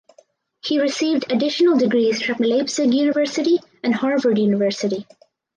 He 0.63 0.81
received 0.81 1.31
additional 1.31 1.77
degrees 1.77 2.23
from 2.23 2.37
the 2.39 2.47
Leipzig 2.47 2.91
University 2.91 3.59
and 3.83 3.93
Harvard 3.93 4.39
University. 4.39 5.05